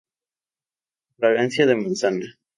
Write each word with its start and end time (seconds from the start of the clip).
Fragancia 1.19 1.67
de 1.67 1.75
manzana. 1.75 2.25